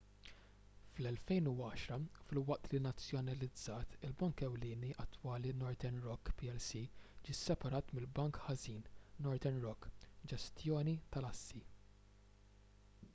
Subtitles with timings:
[0.99, 6.81] fl-2010 filwaqt li nazzjonalizzat il-bank ewlieni attwali northern rock plc
[7.29, 8.89] ġie sseparat mill- bank ħażin”
[9.29, 9.93] northern rock
[10.35, 11.63] ġestjoni tal-assi